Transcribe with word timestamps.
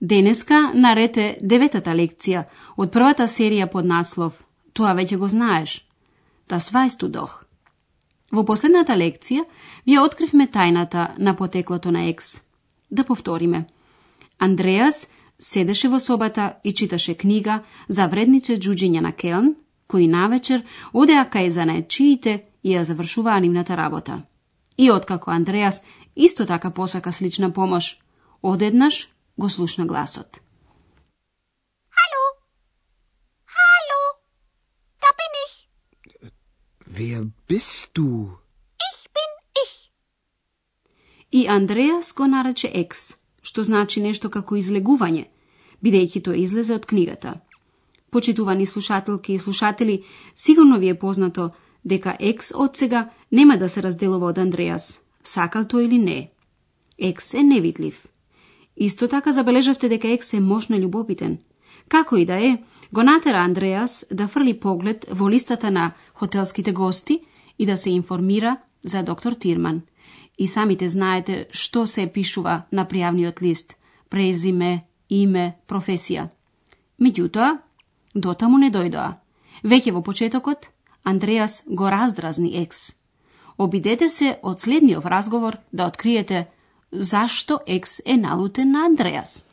Денеска 0.00 0.72
нарете 0.74 1.38
деветата 1.40 1.94
лекција 1.94 2.44
од 2.76 2.92
првата 2.92 3.24
серија 3.24 3.70
под 3.72 3.84
наслов 3.84 4.42
Тоа 4.76 4.92
веќе 4.92 5.16
го 5.16 5.28
знаеш. 5.28 5.86
Та 6.46 6.60
свај 6.60 6.90
студох. 6.92 7.44
Во 8.30 8.44
последната 8.44 8.92
лекција 8.92 9.46
вие 9.86 10.02
откривме 10.02 10.46
тајната 10.46 11.06
на 11.18 11.32
потеклото 11.36 11.90
на 11.90 12.08
екс. 12.10 12.42
Да 12.90 13.04
повториме. 13.04 13.64
Андреас 14.38 15.08
седеше 15.38 15.88
во 15.88 16.00
собата 16.00 16.54
и 16.64 16.74
читаше 16.74 17.14
книга 17.14 17.62
за 17.88 18.06
вредниче 18.06 18.56
джуджиња 18.56 19.00
на 19.00 19.12
Келн, 19.12 19.54
кои 19.88 20.06
навечер 20.06 20.64
одеа 20.92 21.24
кај 21.24 21.48
занаечиите 21.48 22.44
и 22.62 22.76
ја 22.76 22.82
завршуваа 22.82 23.40
нивната 23.40 23.76
работа. 23.76 24.22
И 24.78 24.90
откако 24.90 25.30
Андреас 25.30 25.82
исто 26.16 26.46
така 26.46 26.70
посака 26.70 27.12
слична 27.12 27.52
помош, 27.52 27.98
одеднаш 28.42 29.08
го 29.38 29.48
слушна 29.48 29.86
гласот. 29.86 30.40
Hallo? 31.98 32.22
Hallo? 33.58 34.00
Da 35.02 35.10
bin 35.20 35.32
ich. 35.44 35.54
Wer 36.98 37.20
bist 37.48 37.90
du? 37.94 38.08
Ich 38.90 39.00
bin 39.16 39.32
ich. 39.64 39.90
И 41.32 41.46
Андреас 41.46 42.12
го 42.12 42.26
нарече 42.26 42.70
екс, 42.74 43.16
што 43.42 43.62
значи 43.62 44.00
нешто 44.00 44.30
како 44.30 44.56
излегување, 44.56 45.26
бидејќи 45.84 46.22
тоа 46.24 46.36
излезе 46.36 46.74
од 46.74 46.86
книгата. 46.86 47.40
Почитувани 48.10 48.66
слушателки 48.66 49.32
и 49.32 49.38
слушатели, 49.38 50.04
сигурно 50.34 50.78
ви 50.78 50.88
е 50.88 50.98
познато 50.98 51.50
дека 51.84 52.16
екс 52.20 52.52
од 52.54 52.76
сега 52.76 53.10
нема 53.30 53.58
да 53.58 53.68
се 53.68 53.82
разделува 53.82 54.26
од 54.26 54.38
Андреас, 54.38 55.00
сакал 55.22 55.64
тој 55.64 55.84
или 55.84 55.98
не. 55.98 56.30
Екс 56.98 57.34
е 57.38 57.42
невидлив. 57.42 58.06
Исто 58.76 59.08
така 59.08 59.32
забележавте 59.32 59.88
дека 59.88 60.08
Екс 60.08 60.36
е 60.36 60.40
мощно 60.40 60.76
љубопитен. 60.76 61.38
Како 61.88 62.16
и 62.16 62.24
да 62.26 62.36
е, 62.42 62.58
го 62.92 63.02
натера 63.02 63.38
Андреас 63.38 64.06
да 64.10 64.28
фрли 64.28 64.58
поглед 64.60 65.06
во 65.10 65.30
листата 65.30 65.70
на 65.70 65.92
хотелските 66.14 66.72
гости 66.72 67.20
и 67.58 67.66
да 67.66 67.76
се 67.76 67.90
информира 67.90 68.56
за 68.84 69.02
доктор 69.02 69.32
Тирман. 69.32 69.82
И 70.38 70.46
самите 70.46 70.88
знаете 70.88 71.46
што 71.50 71.86
се 71.86 72.06
пишува 72.06 72.62
на 72.72 72.84
пријавниот 72.84 73.42
лист. 73.42 73.76
Презиме, 74.10 74.84
име, 75.08 75.56
професија. 75.68 76.28
Меѓутоа, 77.00 77.58
дотаму 78.14 78.58
не 78.58 78.70
дојдоа. 78.70 79.16
Веќе 79.64 79.92
во 79.92 80.02
почетокот, 80.02 80.68
Андреас 81.04 81.62
го 81.66 81.90
раздразни 81.90 82.56
Екс. 82.62 82.92
Обидете 83.58 84.08
се 84.08 84.38
од 84.42 84.60
следниот 84.60 85.04
разговор 85.06 85.56
да 85.72 85.86
откриете 85.86 86.46
zašto 87.00 87.58
ex 87.66 88.00
enaluten 88.04 88.76
Andreas? 88.76 89.44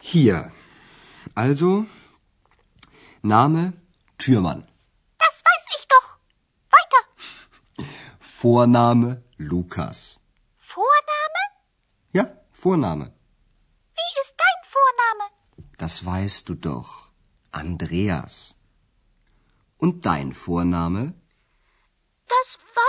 Hier. 0.00 0.52
Also, 1.34 1.86
Name 3.22 3.72
Türmann. 4.18 4.66
Das 5.18 5.42
weiß 5.48 5.64
ich 5.76 5.88
doch. 5.88 6.18
Weiter. 6.70 7.86
Vorname 8.20 9.22
Lukas. 9.36 10.20
Vorname? 10.56 11.42
Ja, 12.12 12.24
Vorname. 12.52 13.12
Wie 13.98 14.10
ist 14.22 14.34
dein 14.44 14.60
Vorname? 14.74 15.26
Das 15.76 16.04
weißt 16.04 16.48
du 16.48 16.54
doch. 16.54 17.10
Andreas. 17.52 18.56
Und 19.78 20.06
dein 20.06 20.32
Vorname? 20.32 21.14
Das 22.26 22.58
weiß 22.58 22.87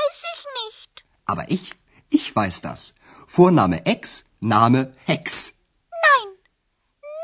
Aber 1.32 1.46
ich, 1.52 1.66
ich 2.10 2.36
weiß 2.36 2.62
das. 2.62 2.96
Vorname 3.28 3.86
Ex, 3.86 4.26
Name 4.42 4.82
Hex. 5.06 5.54
Nein. 6.06 6.28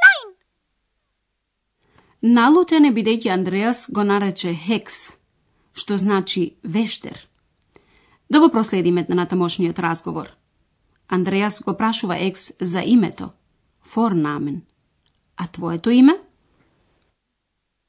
Nein. 0.03 0.27
Налутен 2.37 2.85
е 2.85 2.91
бидејќи 2.97 3.33
Андреас 3.33 3.87
го 3.89 4.03
нарече 4.03 4.53
Хекс, 4.53 5.17
што 5.73 5.97
значи 5.97 6.43
вештер. 6.63 7.17
Да 8.29 8.39
го 8.39 8.51
проследиме 8.51 9.05
на 9.09 9.25
тамошниот 9.25 9.79
разговор. 9.79 10.29
Андреас 11.07 11.61
го 11.63 11.77
прашува 11.77 12.17
Екс 12.19 12.53
за 12.61 12.81
името, 12.81 13.29
Vornamen. 13.93 14.61
А 15.37 15.47
твоето 15.47 15.89
име? 15.89 16.13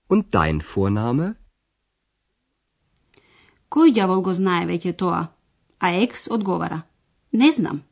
Und 0.08 0.24
dein 0.32 0.60
Vorname? 0.60 1.34
Кој 3.68 3.92
ѓавол 3.92 4.20
го 4.22 4.32
знае 4.32 4.66
веќе 4.66 4.96
тоа? 4.96 5.35
А 5.78 5.92
Екс 5.92 6.28
одговара. 6.28 6.84
Не 7.32 7.50
знам. 7.52 7.84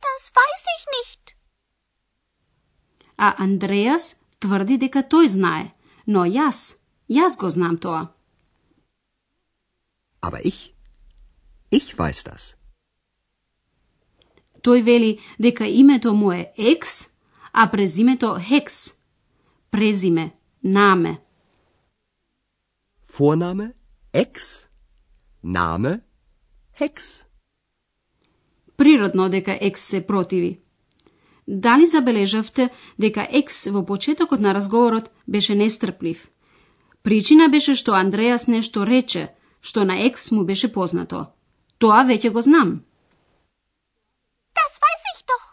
Das 0.00 0.32
weiß 0.38 0.64
ich 0.76 0.84
nicht. 0.96 1.36
А 3.16 3.34
Андреас 3.44 4.16
тврди 4.38 4.76
дека 4.76 5.02
тој 5.02 5.26
знае, 5.28 5.66
но 6.06 6.24
јас, 6.24 6.76
јас 7.08 7.36
го 7.40 7.50
знам 7.50 7.76
тоа. 7.78 8.12
Aber 10.20 10.40
ich, 10.44 10.74
ich 11.70 11.96
weiß 11.96 12.24
das. 12.28 12.56
Тој 14.60 14.82
вели 14.82 15.20
дека 15.38 15.66
името 15.66 16.14
му 16.14 16.32
е 16.32 16.52
Екс, 16.56 17.08
а 17.52 17.70
презимето 17.70 18.38
Хекс. 18.40 18.92
Презиме, 19.70 20.36
наме. 20.62 21.20
Vorname 23.06 23.72
Ex, 24.12 24.68
Name 25.42 26.09
Hex. 26.80 27.24
Природно 28.76 29.28
дека 29.28 29.58
Екс 29.60 29.82
се 29.82 30.06
противи. 30.06 30.60
Дали 31.48 31.86
забележавте 31.86 32.70
дека 32.98 33.28
Екс 33.30 33.70
во 33.70 33.84
почетокот 33.86 34.40
на 34.40 34.54
разговорот 34.54 35.10
беше 35.28 35.54
нестрплив? 35.54 36.30
Причина 37.02 37.48
беше 37.48 37.74
што 37.74 37.92
Андреас 37.92 38.46
нешто 38.48 38.86
рече, 38.86 39.28
што 39.60 39.84
на 39.84 40.00
Екс 40.06 40.34
му 40.34 40.44
беше 40.44 40.72
познато. 40.72 41.26
Тоа 41.78 42.00
веќе 42.08 42.32
го 42.32 42.40
знам. 42.40 42.80
Das 44.56 44.80
weiß 44.80 45.04
ich 45.12 45.22
doch. 45.28 45.46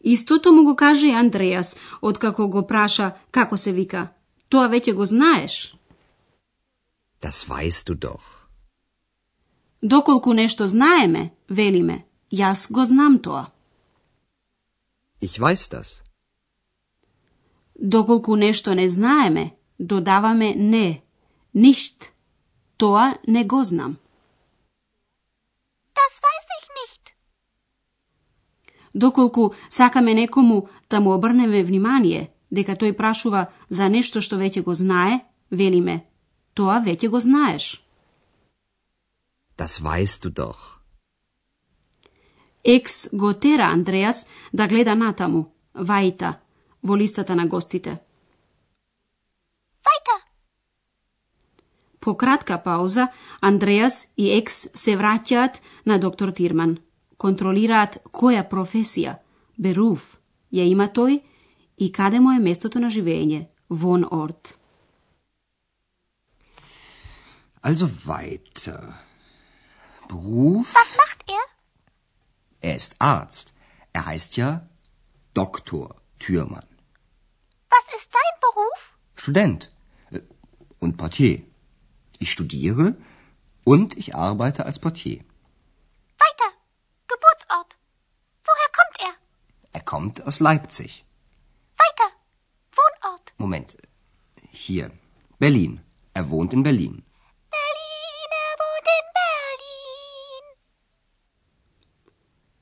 Истото 0.00 0.52
му 0.52 0.64
го 0.64 0.76
каже 0.76 1.08
и 1.08 1.16
Андреас, 1.24 1.76
откако 2.02 2.48
го 2.48 2.66
праша 2.66 3.12
како 3.30 3.56
се 3.56 3.72
вика. 3.72 4.08
Тоа 4.48 4.68
веќе 4.68 4.92
го 4.92 5.04
знаеш. 5.04 5.76
Das 7.22 7.48
weißt 7.48 7.88
du 7.88 7.94
doch. 7.94 8.43
Доколку 9.84 10.32
нешто 10.32 10.66
знаеме, 10.66 11.30
велиме, 11.48 12.06
јас 12.32 12.72
го 12.72 12.84
знам 12.84 13.18
тоа. 13.18 13.52
Ich 15.20 15.36
weiß 15.36 15.68
das. 15.72 16.02
Доколку 17.74 18.36
нешто 18.36 18.74
не 18.74 18.88
знаеме, 18.88 19.50
додаваме 19.78 20.54
не, 20.54 21.02
ништ. 21.54 22.14
Тоа 22.76 23.18
не 23.28 23.44
го 23.44 23.64
знам. 23.64 23.96
Das 25.92 26.14
weiß 26.24 26.48
ich 26.58 26.66
nicht. 26.80 27.14
Доколку 28.94 29.52
сакаме 29.68 30.14
некому 30.14 30.68
да 30.90 31.00
му 31.00 31.12
обрнеме 31.12 31.62
внимание 31.62 32.32
дека 32.50 32.72
тој 32.72 32.96
прашува 32.96 33.52
за 33.68 33.88
нешто 33.88 34.20
што 34.20 34.36
веќе 34.36 34.62
го 34.62 34.74
знае, 34.74 35.20
велиме, 35.50 36.06
тоа 36.54 36.80
веќе 36.80 37.08
го 37.08 37.20
знаеш. 37.20 37.83
Das 39.56 39.82
weißt 39.82 40.24
du 40.24 40.30
doch. 40.30 40.74
Екс 42.64 43.08
го 43.12 43.34
тера 43.34 43.64
Андреас 43.64 44.26
да 44.52 44.66
гледа 44.66 44.94
натаму, 44.94 45.52
вајта, 45.74 46.34
во 46.82 46.96
листата 46.96 47.36
на 47.36 47.46
гостите. 47.46 47.98
Weiter. 49.84 50.18
По 52.00 52.16
кратка 52.16 52.62
пауза, 52.62 53.08
Андреас 53.40 54.08
и 54.16 54.30
Екс 54.30 54.68
се 54.74 54.96
враќаат 54.96 55.60
на 55.86 55.98
доктор 55.98 56.32
Тирман. 56.32 56.78
Контролираат 57.16 57.98
која 58.12 58.48
професија, 58.48 59.18
беруф, 59.58 60.18
ја 60.52 60.64
има 60.64 60.88
тој 60.88 61.20
и 61.78 61.92
каде 61.92 62.20
му 62.20 62.32
е 62.32 62.38
местото 62.38 62.80
на 62.80 62.90
живење, 62.90 63.46
вон 63.68 64.04
орд. 64.10 64.56
Also 67.62 67.86
weiter. 68.06 69.13
Beruf? 70.14 70.74
Was 70.74 70.96
macht 70.96 71.20
er? 71.36 71.44
Er 72.68 72.76
ist 72.76 72.94
Arzt. 73.00 73.52
Er 73.92 74.06
heißt 74.06 74.36
ja 74.36 74.48
Doktor 75.34 75.86
Thürmann. 76.20 76.68
Was 77.74 77.86
ist 77.96 78.10
dein 78.18 78.34
Beruf? 78.46 78.80
Student 79.16 79.72
äh, 80.12 80.20
und 80.78 80.96
Portier. 80.96 81.42
Ich 82.20 82.30
studiere 82.30 82.96
und 83.64 83.96
ich 83.96 84.14
arbeite 84.14 84.66
als 84.66 84.78
Portier. 84.78 85.18
Weiter. 86.24 86.50
Geburtsort. 87.12 87.76
Woher 88.48 88.70
kommt 88.78 88.96
er? 89.08 89.14
Er 89.72 89.84
kommt 89.92 90.22
aus 90.28 90.38
Leipzig. 90.38 91.04
Weiter. 91.84 92.08
Wohnort. 92.78 93.34
Moment. 93.36 93.76
Hier. 94.50 94.92
Berlin. 95.40 95.80
Er 96.12 96.30
wohnt 96.30 96.52
in. 96.52 96.62
Berlin, 96.62 97.02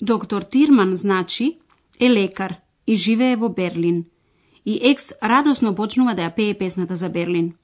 Доктор 0.03 0.43
Тирман, 0.43 0.97
значи, 0.97 1.59
е 2.01 2.11
лекар 2.11 2.57
и 2.87 2.97
живее 2.97 3.37
во 3.37 3.49
Берлин. 3.49 4.05
И 4.67 4.81
екс 4.83 5.15
радосно 5.23 5.75
почнува 5.75 6.15
да 6.15 6.23
ја 6.23 6.35
пее 6.35 6.59
песната 6.59 6.97
за 6.97 7.09
Берлин. 7.09 7.55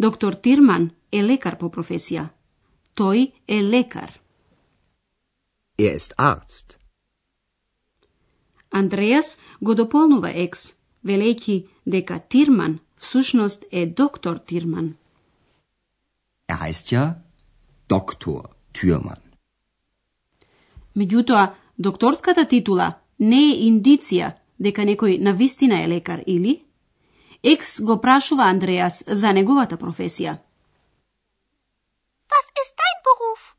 Доктор 0.00 0.32
Тирман 0.32 0.90
е 1.12 1.22
лекар 1.22 1.58
по 1.58 1.68
професија. 1.68 2.28
Тој 2.96 3.32
е 3.48 3.62
лекар. 3.62 4.20
Er 5.78 5.96
ist 5.96 6.14
Arzt. 6.16 6.78
Андреас 8.70 9.38
го 9.60 9.74
дополнува 9.74 10.30
екс, 10.30 10.74
велејќи 11.04 11.66
дека 11.86 12.18
Тирман 12.18 12.78
всушност 12.96 13.64
е 13.70 13.86
доктор 13.86 14.38
Тирман. 14.38 14.94
Er 16.48 16.58
heißt 16.60 16.92
ja 16.92 17.20
Doktor 17.88 18.48
Thürmann. 18.72 19.20
Меѓутоа, 20.96 21.54
докторската 21.78 22.44
титула 22.48 22.94
не 23.18 23.40
е 23.50 23.56
индиција 23.68 24.32
дека 24.58 24.82
некој 24.82 25.18
навистина 25.18 25.82
е 25.82 25.88
лекар 25.88 26.22
или? 26.26 26.64
Екс 27.42 27.80
го 27.82 28.00
прашува 28.00 28.48
Андреас 28.48 29.04
за 29.06 29.32
неговата 29.32 29.76
професија. 29.76 30.38
Was 32.32 32.46
ist 32.62 32.74
dein 32.80 32.98
Beruf? 33.04 33.54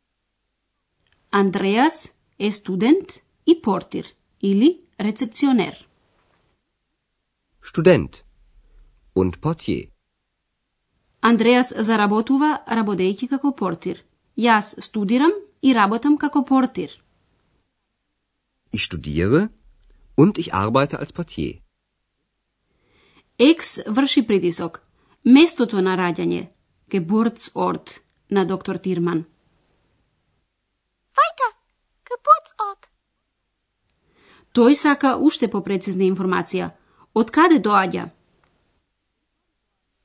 Андреас 1.32 2.10
е 2.40 2.52
студент 2.52 3.22
и 3.46 3.62
портир 3.62 4.06
или 4.42 4.80
рецепционер. 5.00 5.88
Student 7.62 8.24
und 9.16 9.40
Portier. 9.40 9.90
Андреас 11.22 11.74
заработува 11.78 12.64
работејќи 12.68 13.30
како 13.30 13.52
портир. 13.52 14.04
Јас 14.38 14.76
студирам 14.82 15.32
и 15.62 15.74
работам 15.74 16.18
како 16.18 16.44
портир. 16.46 17.05
Ich 18.76 18.84
studiere 18.84 19.50
und 20.22 20.38
ich 20.38 20.54
arbeite 20.54 21.00
als 21.00 21.12
Portier. 21.18 21.54
Екс 23.38 23.80
врши 23.88 24.22
притисок. 24.28 24.82
Местото 25.24 25.82
на 25.82 25.94
раѓање, 25.96 26.42
Geburtsort 26.92 28.02
на 28.30 28.46
доктор 28.46 28.78
Тирман. 28.78 29.22
Weiter. 31.20 31.52
Geburtsort. 32.10 32.90
Тој 34.56 34.76
сака 34.76 35.12
уште 35.28 35.48
попрецизна 35.56 36.04
информација. 36.08 36.68
Од 37.14 37.32
каде 37.38 37.60
доаѓа? 37.68 38.04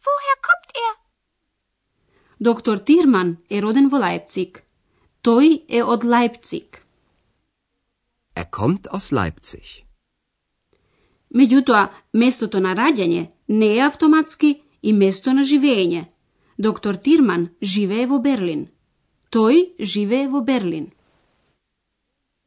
Woher 0.07 0.39
kommt 0.47 0.71
er? 0.85 0.95
Доктор 2.39 2.79
Тирман 2.79 3.35
е 3.51 3.61
роден 3.67 3.91
во 3.91 3.99
Лајпциг. 4.05 4.63
Тој 5.27 5.51
е 5.69 5.83
од 5.83 6.07
Лајпциг. 6.15 6.81
Er 8.41 8.47
kommt 8.59 8.87
aus 8.97 9.11
Leipzig. 9.13 9.85
Меѓутоа, 11.37 11.81
местото 12.13 12.61
на 12.65 12.71
раѓање 12.79 13.27
не 13.61 13.69
е 13.77 13.83
автоматски 13.85 14.51
и 14.83 14.93
место 14.93 15.35
на 15.37 15.45
живење. 15.51 16.07
Доктор 16.67 16.97
Тирман 16.97 17.49
живее 17.73 18.07
во 18.07 18.19
Берлин. 18.27 18.63
Тој 19.37 19.61
живее 19.93 20.31
во 20.33 20.41
Берлин. 20.41 20.89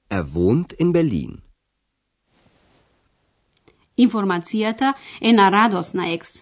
Er 0.10 0.25
wohnt 0.34 0.74
in 0.80 0.95
Berlin. 0.98 1.38
Информацијата 3.98 4.96
е 5.22 5.34
на 5.34 5.51
радост 5.51 5.94
на 5.94 6.10
Екс. 6.16 6.42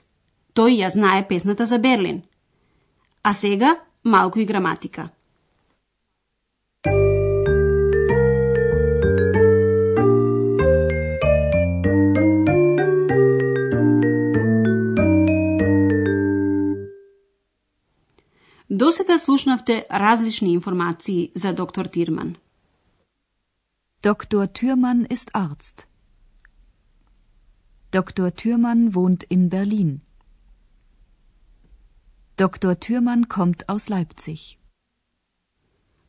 Тој 0.55 0.79
ја 0.79 0.93
знае 0.95 1.27
песната 1.27 1.65
за 1.65 1.79
Берлин. 1.79 2.23
А 3.23 3.33
сега 3.33 3.75
малку 4.03 4.39
и 4.39 4.45
граматика. 4.45 5.09
Досега 18.91 19.19
слушнавте 19.19 19.85
различни 19.91 20.53
информации 20.53 21.31
за 21.35 21.53
доктор 21.53 21.85
Тирман. 21.85 22.35
Dr. 24.03 24.47
Thürmann 24.57 25.07
ist 25.07 25.29
Arzt. 25.33 25.87
Dr. 27.91 28.31
Thürmann 28.39 28.93
wohnt 28.93 29.23
in 29.35 29.49
Berlin. 29.49 30.01
Dr. 32.37 32.71
Thürmann 32.83 33.29
kommt 33.29 33.69
aus 33.69 33.89
Leipzig. 33.89 34.57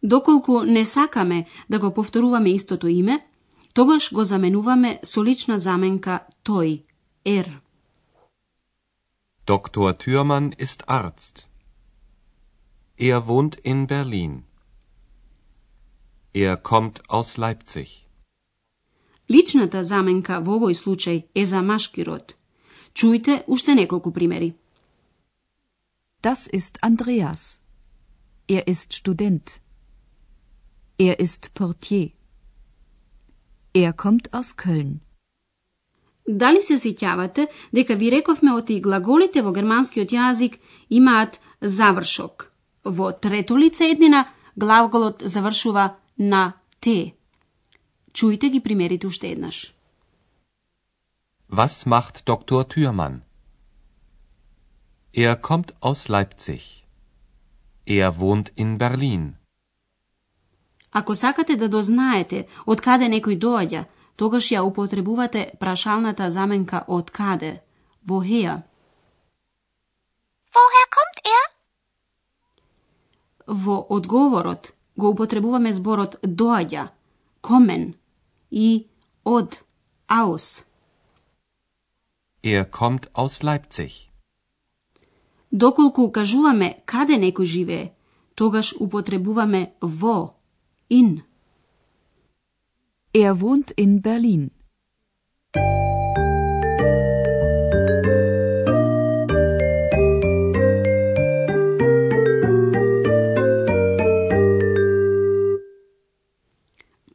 Доколку 0.03 0.63
не 0.63 0.85
сакаме 0.85 1.47
да 1.71 1.79
го 1.79 1.95
повторуваме 1.95 2.51
истото 2.51 2.89
име, 2.89 3.27
тогаш 3.75 4.13
го 4.13 4.25
заменуваме 4.25 5.01
со 5.05 5.25
лична 5.25 5.59
заменка 5.59 6.21
тој, 6.45 6.83
ер. 7.25 7.61
Dr. 9.47 9.95
Thürmann 10.03 10.57
ist 10.57 10.83
Arzt. 10.87 11.52
Er 12.99 13.27
wohnt 13.27 13.57
in 13.57 13.87
Berlin. 13.87 14.45
Er 16.35 16.57
kommt 16.57 17.03
aus 17.09 17.37
Leipzig. 17.39 18.07
Личната 19.29 19.83
заменка 19.83 20.41
во 20.41 20.59
овој 20.59 20.75
случај 20.77 21.23
е 21.35 21.45
за 21.47 21.63
машки 21.63 22.05
род. 22.05 22.37
Чујте 22.95 23.45
уште 23.47 23.75
неколку 23.75 24.13
примери. 24.13 24.55
Das 26.23 26.47
ist 26.47 26.79
Andreas. 26.83 27.61
Er 28.47 28.69
ist 28.69 28.93
Student. 28.93 29.61
Er 30.99 31.19
ist 31.19 31.55
Portier. 31.55 32.13
Er 33.75 33.93
kommt 33.93 34.29
aus 34.35 34.53
Köln. 34.53 35.01
Дали 36.29 36.63
се 36.63 36.75
сеќавате 36.75 37.47
дека 37.73 37.95
ви 37.95 38.11
рековме 38.11 38.53
оти 38.53 38.81
глаголите 38.81 39.43
во 39.43 39.53
германскиот 39.53 40.13
јазик 40.13 40.61
имаат 40.91 41.41
завршок? 41.61 42.52
Во 42.85 43.13
трето 43.13 43.57
лице 43.57 43.91
еднина 43.91 44.29
глаголот 44.57 45.23
завршува 45.25 45.97
на 46.19 46.53
те. 46.81 47.15
Чујте 48.13 48.51
ги 48.51 48.61
примерите 48.61 49.07
уште 49.07 49.31
еднаш. 49.33 49.75
Was 51.49 51.87
macht 51.87 52.25
Dr. 52.25 52.65
Thürmann? 52.65 53.23
Er 55.15 55.37
kommt 55.37 55.73
aus 55.81 56.09
Leipzig. 56.09 56.85
Er 57.87 58.11
wohnt 58.21 58.53
in 58.57 58.79
Berlin. 58.79 59.35
Ако 60.93 61.15
сакате 61.15 61.57
да 61.57 61.69
дознаете 61.69 62.47
од 62.67 62.81
каде 62.81 63.09
некој 63.09 63.39
доаѓа, 63.45 63.85
тогаш 64.17 64.51
ја 64.53 64.61
употребувате 64.61 65.51
прашалната 65.61 66.31
заменка 66.31 66.85
од 66.89 67.11
каде, 67.11 67.63
woher. 68.09 68.61
Woher 70.55 70.87
kommt 70.97 71.19
er? 71.37 71.47
Во 73.47 73.87
одговорот 73.89 74.73
го 74.97 75.11
употребуваме 75.15 75.73
зборот 75.73 76.19
доаѓа, 76.23 76.89
kommen 77.41 77.95
и 78.51 78.87
од, 79.25 79.63
aus. 80.07 80.65
Er 82.43 82.65
kommt 82.65 83.09
aus 83.15 83.43
Leipzig. 83.43 84.09
Доколку 85.51 86.09
кажуваме 86.11 86.77
каде 86.85 87.19
некој 87.21 87.47
живее, 87.47 87.93
тогаш 88.35 88.73
употребуваме 88.79 89.73
во, 89.81 90.35
in. 90.89 91.23
Er 93.13 93.35
wohnt 93.37 93.73
in 93.77 94.01
Berlin. 94.01 94.51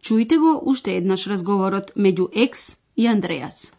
Чујте 0.08 0.38
го 0.40 0.54
уште 0.72 0.94
еднаш 0.96 1.26
разговорот 1.28 1.90
меѓу 2.00 2.30
Екс 2.32 2.78
и 2.96 3.08
Андреас. 3.12 3.74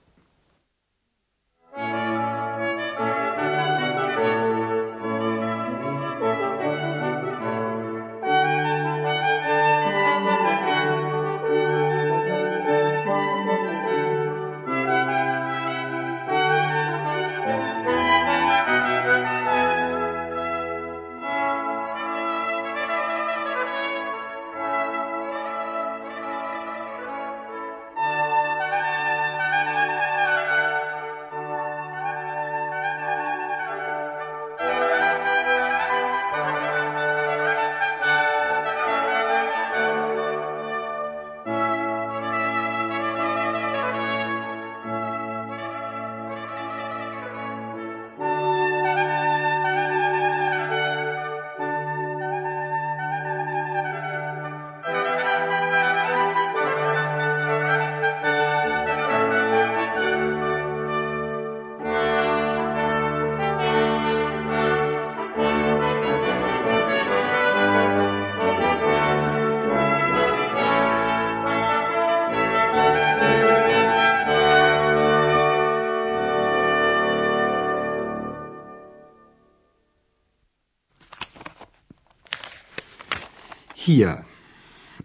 Hier. 83.89 84.23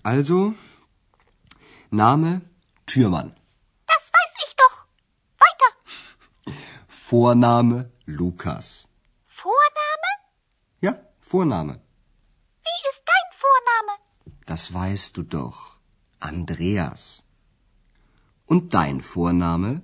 Also, 0.04 0.56
Name 1.90 2.42
Türmann. 2.86 3.34
Das 3.88 4.12
weiß 4.12 4.34
ich 4.46 4.56
doch. 4.58 4.86
Weiter. 5.44 6.56
Vorname 6.90 7.94
Lukas. 8.04 8.90
Vorname? 9.26 10.10
Ja, 10.82 11.00
Vorname. 11.22 11.80
Wie 12.66 12.90
ist 12.90 13.04
dein 13.06 13.30
Vorname? 13.44 13.94
Das 14.48 14.74
weißt 14.74 15.16
du 15.16 15.24
doch. 15.24 15.78
Andreas. 16.20 17.24
Und 18.46 18.74
dein 18.74 19.00
Vorname? 19.00 19.82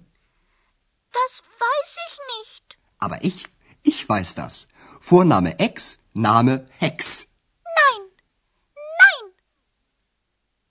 Das 1.14 1.44
weiß 1.66 1.96
ich 2.10 2.20
nicht. 2.38 2.78
Aber 2.98 3.24
ich, 3.24 3.48
ich 3.82 4.10
weiß 4.10 4.36
das. 4.36 4.68
Vorname 5.00 5.58
Ex, 5.58 6.00
Name 6.14 6.66
Hex. 6.80 7.29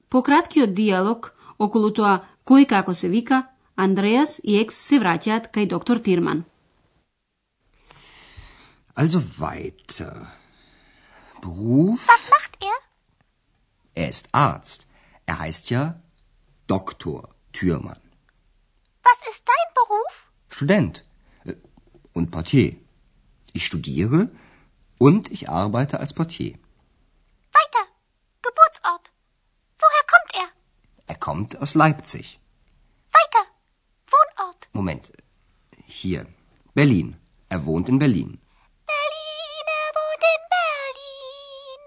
По 0.10 0.22
краткиот 0.22 0.74
диалог 0.74 1.34
околу 1.60 1.90
тоа 1.92 2.22
кој 2.46 2.68
како 2.70 2.94
се 2.94 3.10
вика, 3.10 3.48
Андреас 3.76 4.40
и 4.44 4.60
Екс 4.62 4.78
се 4.78 5.00
враќаат 5.02 5.50
кај 5.54 5.68
доктор 5.68 5.98
Тирман. 6.00 6.44
Also 8.96 9.20
weiter. 9.40 10.28
Beruf? 11.42 12.08
Was 12.08 12.30
macht 12.30 12.54
er? 12.62 12.80
Er 13.96 14.10
ist 14.10 14.30
Arzt. 14.32 14.88
Er 15.26 15.40
heißt 15.40 15.72
ja 15.72 16.00
Doktor 16.68 17.30
Türmann. 17.54 18.02
Was 19.04 19.20
ist 19.32 19.44
dein 19.48 19.70
Beruf? 19.80 20.14
Student 20.50 21.04
äh, 21.46 21.56
und 22.14 22.32
Portier. 22.32 22.76
Ich 23.54 23.66
studiere 23.66 24.30
und 25.00 25.32
ich 25.32 25.50
arbeite 25.50 26.00
als 26.00 26.14
Portier. 26.14 26.54
Kommt 31.29 31.51
aus 31.63 31.73
Leipzig. 31.75 32.27
Weiter. 33.17 33.45
Wohnort. 34.13 34.61
Moment. 34.73 35.05
Hier. 36.01 36.23
Berlin. 36.75 37.09
Er 37.55 37.61
wohnt 37.67 37.89
in 37.93 37.99
Berlin. 38.05 38.31
Berlin, 38.93 39.67
er 39.81 39.91
wohnt 39.99 40.25
in 40.35 40.43
Berlin. 40.57 41.81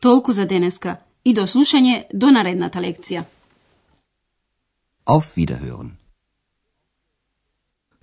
Толку 0.00 0.32
за 0.32 0.46
денеска 0.46 0.96
и 1.24 1.34
до 1.34 1.46
слушање 1.46 1.94
до 2.12 2.30
наредната 2.30 2.78
лекција. 2.78 3.24
Auf 5.04 5.26
Wiederhören. 5.36 5.90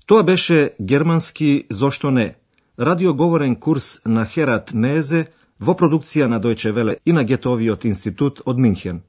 Тоа 0.06 0.24
беше 0.24 0.74
германски 0.82 1.66
зошто 1.70 2.12
не, 2.12 2.36
радиоговорен 2.80 3.56
курс 3.56 4.00
на 4.06 4.26
Херат 4.26 4.74
Мезе 4.74 5.26
во 5.60 5.74
продукција 5.74 6.28
на 6.28 6.40
Дојче 6.40 6.72
Веле 6.72 6.98
и 7.06 7.12
на 7.12 7.24
Гетовиот 7.24 7.86
институт 7.86 8.42
од 8.46 8.58
Минхен. 8.58 9.02